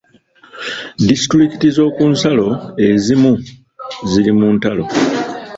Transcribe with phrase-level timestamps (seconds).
[1.07, 2.47] Disitulikiti z'okunsalo
[2.89, 3.31] ezimu
[4.09, 4.83] ziri mu ntalo.